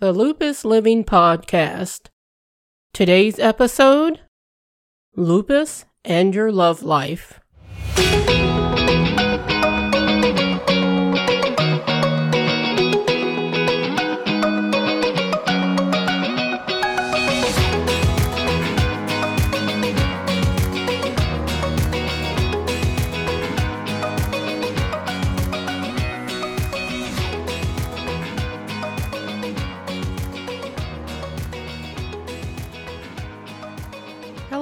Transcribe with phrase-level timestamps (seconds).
[0.00, 2.06] the Lupus Living Podcast.
[2.94, 4.20] Today's episode
[5.14, 7.38] Lupus and Your Love Life.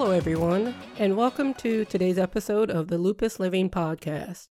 [0.01, 4.47] Hello, everyone, and welcome to today's episode of the Lupus Living Podcast.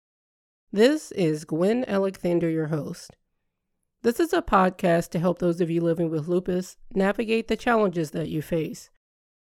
[0.72, 3.16] This is Gwen Alexander, your host.
[4.02, 8.10] This is a podcast to help those of you living with lupus navigate the challenges
[8.10, 8.90] that you face.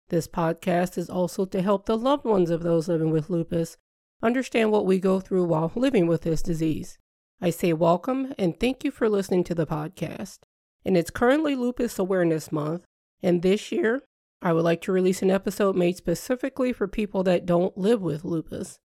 [0.09, 3.77] This podcast is also to help the loved ones of those living with lupus
[4.25, 6.99] understand what we go through while living with this disease.
[7.41, 10.41] I say welcome and thank you for listening to the podcast.
[10.85, 12.83] And it's currently Lupus Awareness Month,
[13.23, 14.03] and this year
[14.43, 18.25] I would like to release an episode made specifically for people that don't live with
[18.25, 18.81] lupus.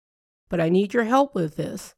[0.49, 1.95] But I need your help with this.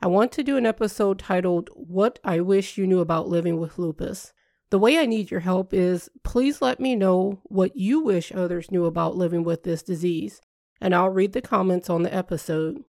[0.00, 3.78] I want to do an episode titled What I Wish You Knew About Living with
[3.78, 4.32] Lupus.
[4.70, 8.70] The way I need your help is please let me know what you wish others
[8.70, 10.40] knew about living with this disease,
[10.80, 12.84] and I'll read the comments on the episode.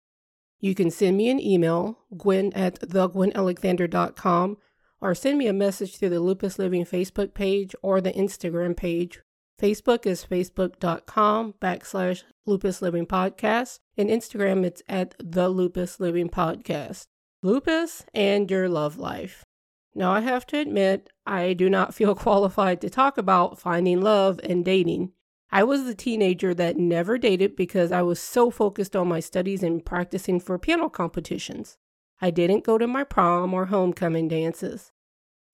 [0.59, 4.58] You can send me an email, gwen at thegwenalexander.com,
[5.02, 9.19] or send me a message through the Lupus Living Facebook page or the Instagram page
[9.62, 17.06] Facebook is facebook.com backslash lupus living podcast, and Instagram it's at the lupus living podcast.
[17.44, 19.45] Lupus and your love life.
[19.94, 24.40] Now, I have to admit, I do not feel qualified to talk about finding love
[24.44, 25.12] and dating.
[25.52, 29.62] I was the teenager that never dated because I was so focused on my studies
[29.62, 31.78] and practicing for piano competitions.
[32.20, 34.92] I didn't go to my prom or homecoming dances.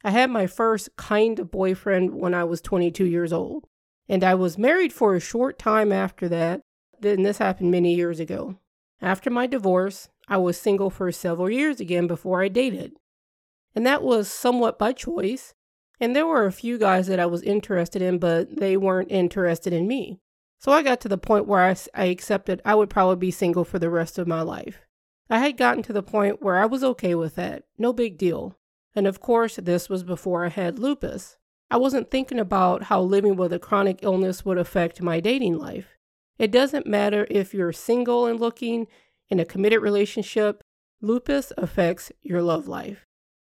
[0.02, 3.67] I had my first kind of boyfriend when I was 22 years old.
[4.09, 6.61] And I was married for a short time after that.
[7.00, 8.58] Then this happened many years ago.
[9.02, 12.93] After my divorce, I was single for several years again before I dated.
[13.76, 15.54] And that was somewhat by choice.
[15.99, 19.73] And there were a few guys that I was interested in, but they weren't interested
[19.73, 20.20] in me.
[20.60, 23.64] So I got to the point where I, I accepted I would probably be single
[23.64, 24.80] for the rest of my life.
[25.30, 28.58] I had gotten to the point where I was okay with that, no big deal.
[28.95, 31.36] And of course, this was before I had lupus.
[31.70, 35.98] I wasn't thinking about how living with a chronic illness would affect my dating life.
[36.39, 38.88] It doesn't matter if you're single and looking
[39.30, 40.61] in a committed relationship,
[41.02, 43.05] lupus affects your love life.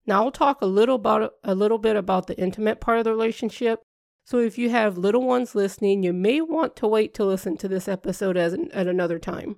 [0.07, 3.13] Now I'll talk a little about a little bit about the intimate part of the
[3.13, 3.81] relationship.
[4.25, 7.69] So if you have little ones listening, you may want to wait to listen to
[7.69, 9.57] this episode as an, at another time.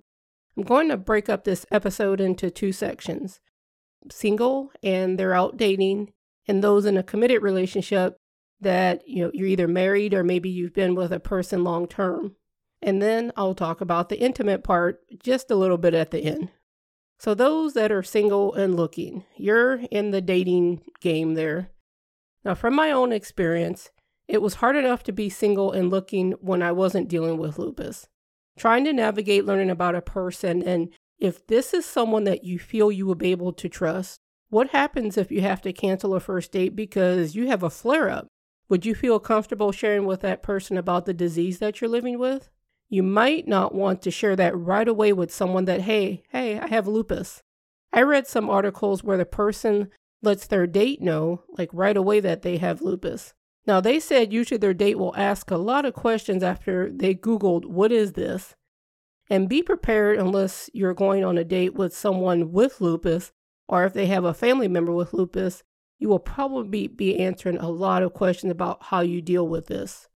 [0.56, 3.40] I'm going to break up this episode into two sections.
[4.10, 6.12] Single and they're out dating,
[6.46, 8.16] and those in a committed relationship
[8.62, 12.36] that you know you're either married or maybe you've been with a person long term.
[12.80, 16.50] And then I'll talk about the intimate part just a little bit at the end.
[17.20, 21.70] So those that are single and looking, you're in the dating game there.
[22.44, 23.90] Now from my own experience,
[24.26, 28.08] it was hard enough to be single and looking when I wasn't dealing with lupus.
[28.58, 30.90] Trying to navigate learning about a person and
[31.20, 34.18] if this is someone that you feel you will be able to trust,
[34.50, 38.10] what happens if you have to cancel a first date because you have a flare
[38.10, 38.26] up?
[38.72, 42.48] Would you feel comfortable sharing with that person about the disease that you're living with?
[42.88, 46.68] You might not want to share that right away with someone that, hey, hey, I
[46.68, 47.42] have lupus.
[47.92, 49.90] I read some articles where the person
[50.22, 53.34] lets their date know, like right away, that they have lupus.
[53.66, 57.66] Now, they said usually their date will ask a lot of questions after they Googled,
[57.66, 58.56] what is this?
[59.28, 63.32] And be prepared unless you're going on a date with someone with lupus
[63.68, 65.62] or if they have a family member with lupus
[66.02, 70.08] you will probably be answering a lot of questions about how you deal with this.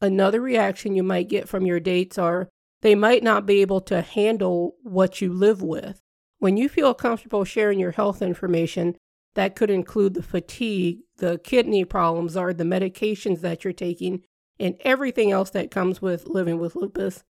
[0.00, 2.48] Another reaction you might get from your dates are
[2.82, 6.00] they might not be able to handle what you live with.
[6.40, 8.96] When you feel comfortable sharing your health information,
[9.36, 14.24] that could include the fatigue, the kidney problems, or the medications that you're taking,
[14.58, 17.22] and everything else that comes with living with lupus,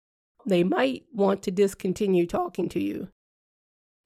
[0.46, 3.08] they might want to discontinue talking to you.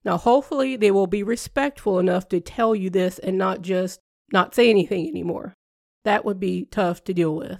[0.05, 3.99] Now, hopefully, they will be respectful enough to tell you this and not just
[4.31, 5.53] not say anything anymore.
[6.03, 7.59] That would be tough to deal with.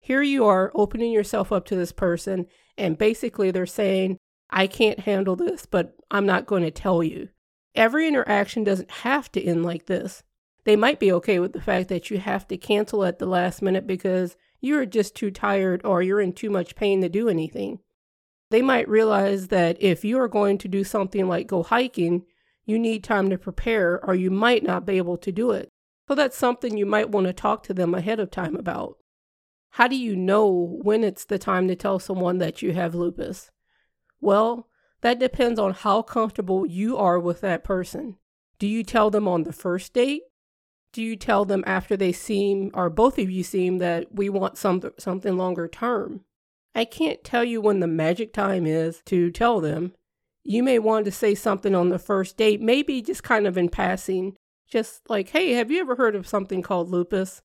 [0.00, 2.46] Here you are opening yourself up to this person,
[2.76, 4.18] and basically they're saying,
[4.50, 7.28] I can't handle this, but I'm not going to tell you.
[7.74, 10.22] Every interaction doesn't have to end like this.
[10.64, 13.62] They might be okay with the fact that you have to cancel at the last
[13.62, 17.78] minute because you're just too tired or you're in too much pain to do anything
[18.52, 22.24] they might realize that if you are going to do something like go hiking,
[22.64, 25.68] you need time to prepare or you might not be able to do it.
[26.06, 28.98] So that's something you might want to talk to them ahead of time about.
[29.70, 33.50] How do you know when it's the time to tell someone that you have lupus?
[34.20, 34.68] Well,
[35.00, 38.16] that depends on how comfortable you are with that person.
[38.58, 40.22] Do you tell them on the first date?
[40.92, 44.58] Do you tell them after they seem, or both of you seem, that we want
[44.58, 46.26] some, something longer term?
[46.74, 49.92] I can't tell you when the magic time is to tell them.
[50.44, 53.68] You may want to say something on the first date, maybe just kind of in
[53.68, 54.36] passing,
[54.68, 57.42] just like, hey, have you ever heard of something called lupus?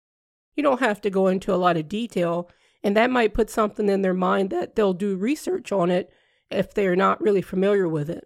[0.56, 2.50] You don't have to go into a lot of detail,
[2.82, 6.11] and that might put something in their mind that they'll do research on it
[6.50, 8.25] if they're not really familiar with it.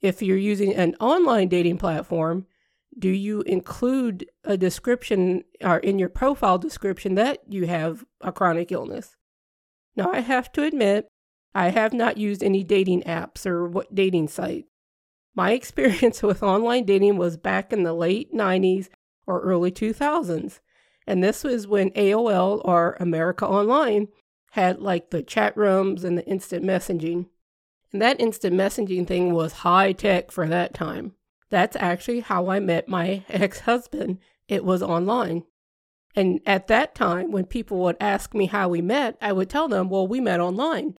[0.00, 2.46] If you're using an online dating platform,
[2.98, 8.72] do you include a description or in your profile description that you have a chronic
[8.72, 9.16] illness?
[9.96, 11.08] Now, I have to admit,
[11.54, 14.66] I have not used any dating apps or what dating site.
[15.34, 18.88] My experience with online dating was back in the late 90s
[19.26, 20.60] or early 2000s.
[21.06, 24.08] And this was when AOL or America Online
[24.52, 27.26] had like the chat rooms and the instant messaging.
[27.92, 31.12] And that instant messaging thing was high tech for that time.
[31.48, 34.18] That's actually how I met my ex husband.
[34.48, 35.44] It was online.
[36.16, 39.68] And at that time, when people would ask me how we met, I would tell
[39.68, 40.96] them, well, we met online.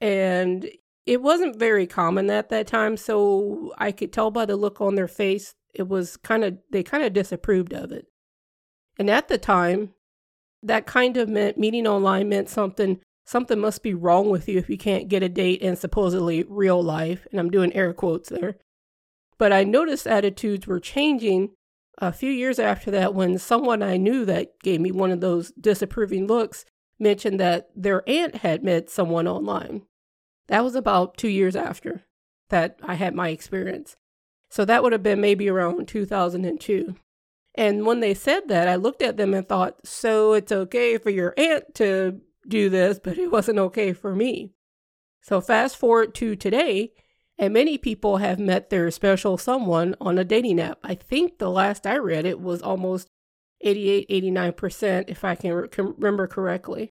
[0.00, 0.70] And
[1.06, 2.96] it wasn't very common at that time.
[2.96, 6.84] So I could tell by the look on their face, it was kind of, they
[6.84, 8.06] kind of disapproved of it.
[8.96, 9.90] And at the time,
[10.62, 14.68] that kind of meant meeting online meant something something must be wrong with you if
[14.68, 17.28] you can't get a date in supposedly real life.
[17.30, 18.56] And I'm doing air quotes there.
[19.38, 21.50] But I noticed attitudes were changing
[21.98, 25.52] a few years after that when someone I knew that gave me one of those
[25.52, 26.64] disapproving looks
[26.98, 29.82] mentioned that their aunt had met someone online.
[30.48, 32.04] That was about two years after
[32.50, 33.96] that I had my experience.
[34.50, 36.96] So that would have been maybe around 2002.
[37.54, 41.10] And when they said that, I looked at them and thought, so it's okay for
[41.10, 44.52] your aunt to do this, but it wasn't okay for me.
[45.22, 46.92] So fast forward to today,
[47.40, 50.78] and many people have met their special someone on a dating app.
[50.84, 53.08] I think the last I read it was almost
[53.62, 56.90] 88, 89%, if I can, re- can remember correctly.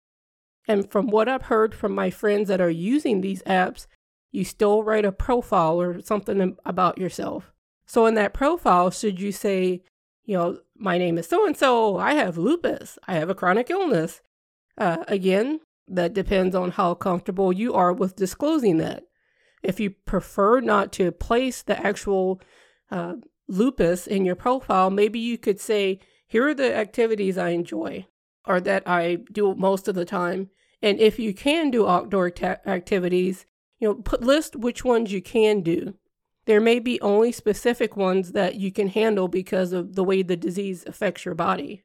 [0.69, 3.89] And from what I've heard from my friends that are using these apps,
[4.31, 7.53] you still write a profile or something about yourself.
[7.85, 9.83] So in that profile, should you say,
[10.25, 13.69] you know, my name is so and so, I have lupus, I have a chronic
[13.69, 14.21] illness,
[14.79, 15.59] uh, again,
[15.89, 19.05] that depends on how comfortable you are with disclosing that.
[19.67, 22.41] If you prefer not to place the actual
[22.91, 23.15] uh,
[23.49, 28.07] lupus in your profile, maybe you could say, here are the activities I enjoy
[28.47, 30.51] or that I do most of the time.
[30.83, 32.33] And if you can do outdoor
[32.67, 33.47] activities,
[33.79, 35.95] you know, put list which ones you can do.
[36.47, 40.37] There may be only specific ones that you can handle because of the way the
[40.37, 41.83] disease affects your body.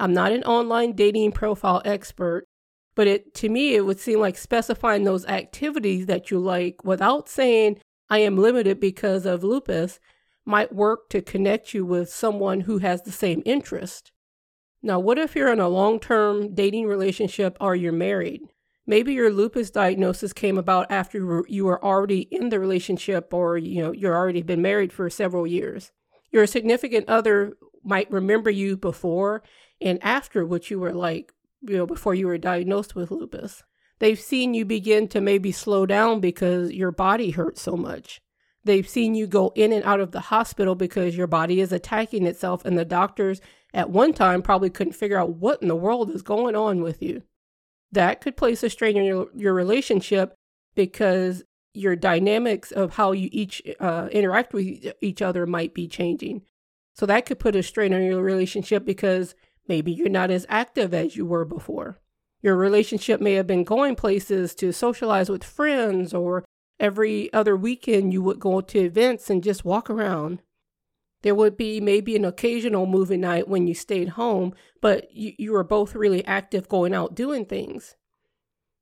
[0.00, 2.48] I'm not an online dating profile expert,
[2.94, 7.28] but it to me it would seem like specifying those activities that you like without
[7.28, 7.78] saying
[8.10, 9.98] I am limited because of lupus
[10.44, 14.12] might work to connect you with someone who has the same interest.
[14.82, 18.42] Now, what if you're in a long-term dating relationship or you're married?
[18.84, 23.80] Maybe your lupus diagnosis came about after you were already in the relationship or you
[23.80, 25.92] know you're already been married for several years.
[26.32, 29.42] Your significant other might remember you before
[29.80, 33.62] and after what you were like, you know, before you were diagnosed with lupus.
[33.98, 38.20] They've seen you begin to maybe slow down because your body hurts so much.
[38.64, 42.26] They've seen you go in and out of the hospital because your body is attacking
[42.26, 43.40] itself, and the doctors
[43.74, 47.02] at one time probably couldn't figure out what in the world is going on with
[47.02, 47.22] you.
[47.90, 50.34] That could place a strain on your, your relationship
[50.74, 51.44] because
[51.74, 56.42] your dynamics of how you each uh, interact with each other might be changing.
[56.94, 59.34] So that could put a strain on your relationship because
[59.68, 61.98] Maybe you're not as active as you were before.
[62.40, 66.44] Your relationship may have been going places to socialize with friends, or
[66.80, 70.42] every other weekend you would go to events and just walk around.
[71.22, 75.52] There would be maybe an occasional movie night when you stayed home, but you, you
[75.52, 77.94] were both really active going out doing things.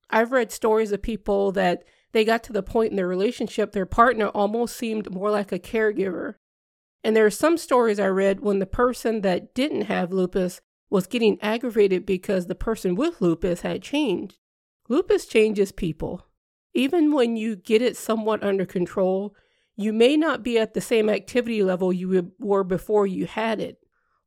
[0.08, 3.86] I've read stories of people that they got to the point in their relationship their
[3.86, 6.34] partner almost seemed more like a caregiver.
[7.04, 11.06] And there are some stories I read when the person that didn't have lupus was
[11.06, 14.36] getting aggravated because the person with lupus had changed.
[14.88, 16.26] Lupus changes people.
[16.74, 19.34] Even when you get it somewhat under control,
[19.76, 23.78] you may not be at the same activity level you were before you had it.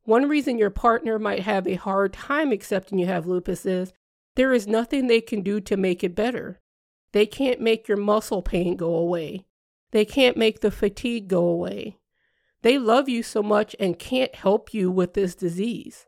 [0.03, 3.93] One reason your partner might have a hard time accepting you have lupus is
[4.36, 6.60] there is nothing they can do to make it better.
[7.12, 9.46] They can't make your muscle pain go away.
[9.91, 11.98] They can't make the fatigue go away.
[12.63, 16.08] They love you so much and can't help you with this disease.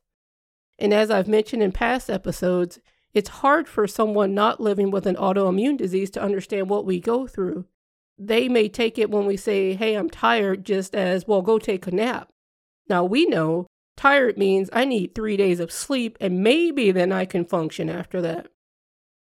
[0.77, 2.79] And as I've mentioned in past episodes,
[3.13, 7.27] it's hard for someone not living with an autoimmune disease to understand what we go
[7.27, 7.65] through.
[8.17, 11.87] They may take it when we say, Hey, I'm tired, just as, well, go take
[11.87, 12.29] a nap.
[12.89, 13.67] Now we know
[13.97, 18.21] tired means I need three days of sleep and maybe then I can function after
[18.21, 18.47] that.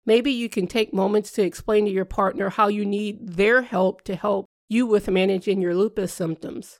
[0.05, 4.01] Maybe you can take moments to explain to your partner how you need their help
[4.03, 6.79] to help you with managing your lupus symptoms.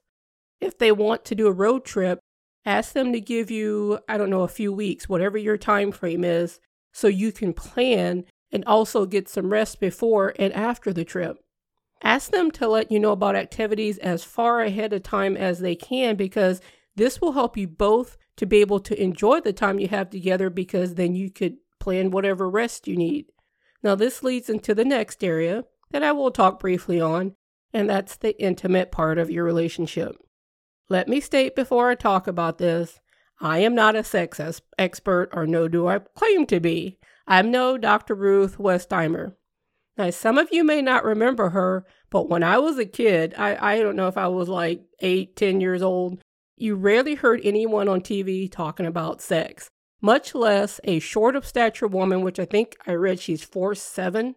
[0.60, 2.20] If they want to do a road trip,
[2.66, 6.24] ask them to give you, I don't know, a few weeks, whatever your time frame
[6.24, 6.60] is,
[6.92, 11.38] so you can plan and also get some rest before and after the trip.
[12.04, 15.76] Ask them to let you know about activities as far ahead of time as they
[15.76, 16.62] can because
[16.96, 20.50] this will help you both to be able to enjoy the time you have together
[20.50, 23.26] because then you could plan whatever rest you need.
[23.82, 27.36] Now, this leads into the next area that I will talk briefly on,
[27.74, 30.16] and that's the intimate part of your relationship.
[30.90, 33.00] Let me state before I talk about this
[33.40, 34.40] I am not a sex
[34.78, 37.00] expert, or no do I claim to be.
[37.28, 38.16] I'm no Dr.
[38.16, 39.34] Ruth Westheimer.
[39.98, 43.74] Now, some of you may not remember her, but when I was a kid, I,
[43.74, 46.22] I don't know if I was like eight, ten years old,
[46.58, 49.70] you rarely heard anyone on TV talking about sex,
[50.02, 54.36] much less a short of stature woman, which I think I read she's four seven,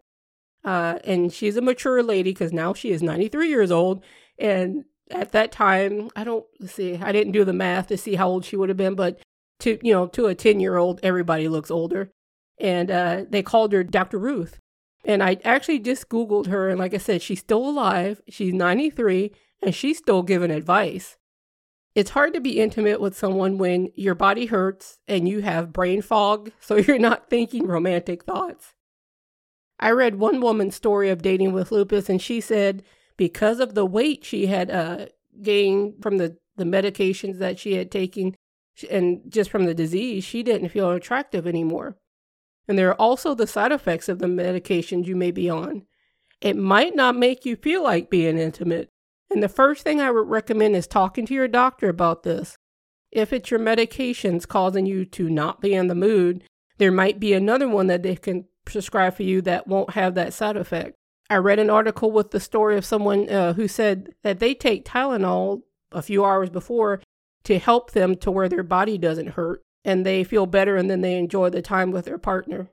[0.64, 4.02] uh, and she's a mature lady because now she is 93 years old.
[4.38, 8.28] And at that time, I don't see, I didn't do the math to see how
[8.28, 9.20] old she would have been, but
[9.60, 12.10] to, you know, to a 10 year old, everybody looks older.
[12.58, 14.18] And uh, they called her Dr.
[14.18, 14.58] Ruth.
[15.04, 16.68] And I actually just Googled her.
[16.68, 18.20] And like I said, she's still alive.
[18.28, 19.32] She's 93
[19.62, 21.16] and she's still giving advice.
[21.94, 26.02] It's hard to be intimate with someone when your body hurts and you have brain
[26.02, 28.74] fog, so you're not thinking romantic thoughts.
[29.80, 32.82] I read one woman's story of dating with lupus, and she said
[33.16, 35.06] because of the weight she had uh,
[35.42, 38.34] gained from the, the medications that she had taken
[38.90, 41.96] and just from the disease, she didn't feel attractive anymore.
[42.68, 45.86] And there are also the side effects of the medications you may be on.
[46.40, 48.90] It might not make you feel like being intimate.
[49.30, 52.56] And the first thing I would recommend is talking to your doctor about this.
[53.10, 56.44] If it's your medications causing you to not be in the mood,
[56.78, 60.34] there might be another one that they can prescribe for you that won't have that
[60.34, 60.96] side effect.
[61.28, 64.84] I read an article with the story of someone uh, who said that they take
[64.84, 67.00] Tylenol a few hours before
[67.44, 71.00] to help them to where their body doesn't hurt and they feel better and then
[71.00, 72.70] they enjoy the time with their partner.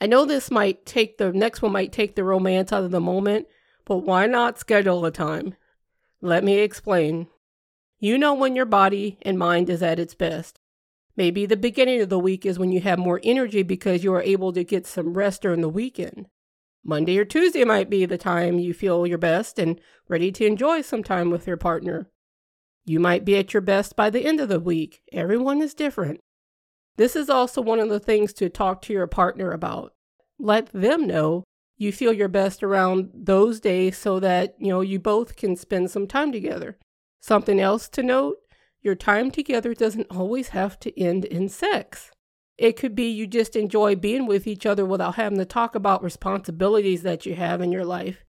[0.00, 3.00] I know this might take the next one might take the romance out of the
[3.00, 3.46] moment,
[3.84, 5.54] but why not schedule a time?
[6.20, 7.28] Let me explain.
[7.98, 10.58] You know when your body and mind is at its best.
[11.16, 14.22] Maybe the beginning of the week is when you have more energy because you are
[14.22, 16.26] able to get some rest during the weekend.
[16.84, 20.82] Monday or Tuesday might be the time you feel your best and ready to enjoy
[20.82, 22.08] some time with your partner.
[22.84, 25.02] You might be at your best by the end of the week.
[25.12, 26.20] Everyone is different.
[26.96, 29.94] This is also one of the things to talk to your partner about.
[30.38, 31.44] Let them know
[31.76, 35.90] you feel your best around those days so that, you know, you both can spend
[35.90, 36.78] some time together.
[37.20, 38.38] Something else to note,
[38.80, 42.10] your time together doesn't always have to end in sex.
[42.58, 46.02] It could be you just enjoy being with each other without having to talk about
[46.02, 48.24] responsibilities that you have in your life.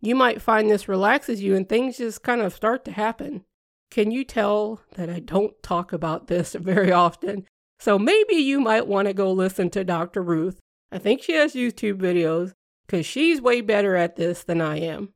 [0.00, 3.44] You might find this relaxes you and things just kind of start to happen.
[3.90, 7.46] Can you tell that I don't talk about this very often?
[7.78, 10.22] So maybe you might want to go listen to Dr.
[10.22, 10.60] Ruth.
[10.90, 12.52] I think she has YouTube videos
[12.86, 15.10] because she's way better at this than I am.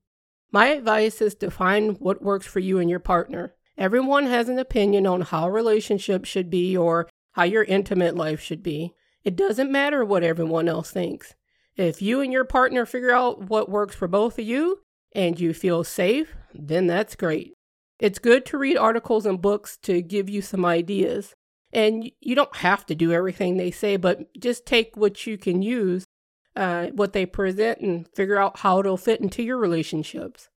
[0.52, 3.54] My advice is to find what works for you and your partner.
[3.76, 8.40] Everyone has an opinion on how a relationship should be or how your intimate life
[8.40, 8.94] should be.
[9.22, 11.34] It doesn't matter what everyone else thinks.
[11.76, 14.80] If you and your partner figure out what works for both of you
[15.14, 17.52] and you feel safe, then that's great.
[17.98, 21.34] It's good to read articles and books to give you some ideas.
[21.74, 25.60] And you don't have to do everything they say, but just take what you can
[25.60, 26.06] use,
[26.54, 30.48] uh, what they present, and figure out how it'll fit into your relationships.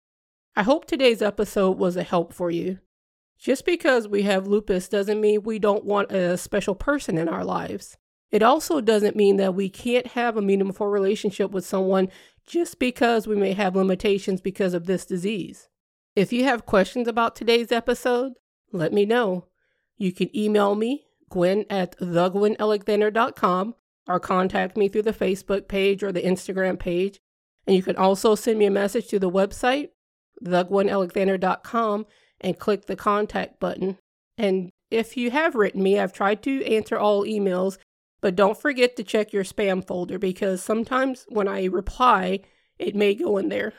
[0.56, 2.80] I hope today's episode was a help for you.
[3.40, 7.46] Just because we have lupus doesn't mean we don't want a special person in our
[7.46, 7.98] lives.
[8.32, 12.10] It also doesn't mean that we can't have a meaningful relationship with someone
[12.46, 15.70] just because we may have limitations because of this disease.
[16.16, 18.34] If you have questions about today's episode,
[18.74, 19.46] let me know.
[19.98, 23.76] You can email me, Gwen at thegwenalexander.com,
[24.08, 27.20] or contact me through the Facebook page or the Instagram page.
[27.66, 29.90] And you can also send me a message to the website,
[30.44, 32.06] thegwenalexander.com,
[32.42, 33.98] and click the contact button.
[34.38, 37.78] And if you have written me, I've tried to answer all emails,
[38.22, 42.40] but don't forget to check your spam folder because sometimes when I reply,
[42.78, 43.74] it may go in there.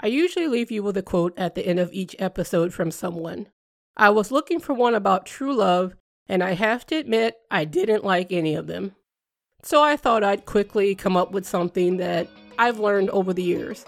[0.00, 3.48] I usually leave you with a quote at the end of each episode from someone.
[3.96, 5.94] I was looking for one about true love,
[6.28, 8.96] and I have to admit, I didn't like any of them.
[9.62, 13.84] So I thought I'd quickly come up with something that I've learned over the years.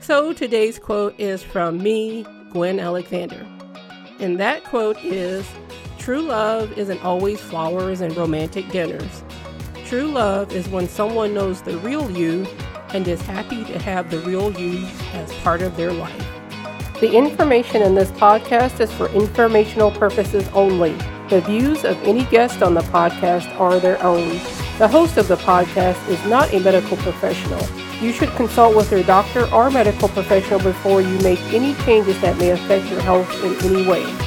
[0.00, 3.46] So today's quote is from me, Gwen Alexander.
[4.18, 5.46] And that quote is
[5.98, 9.24] True love isn't always flowers and romantic dinners.
[9.84, 12.46] True love is when someone knows the real you
[12.90, 16.26] and is happy to have the real you as part of their life.
[17.00, 20.92] The information in this podcast is for informational purposes only.
[21.28, 24.30] The views of any guest on the podcast are their own.
[24.78, 27.85] The host of the podcast is not a medical professional.
[28.00, 32.36] You should consult with your doctor or medical professional before you make any changes that
[32.36, 34.25] may affect your health in any way.